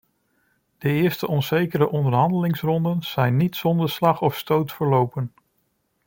De 0.77 0.89
eerste 0.89 1.27
onzekere 1.27 1.87
onderhandelingsronden 1.89 3.01
zijn 3.03 3.37
niet 3.37 3.55
zonder 3.55 3.89
slag 3.89 4.21
of 4.21 4.37
stoot 4.37 4.71
verlopen. 4.71 5.33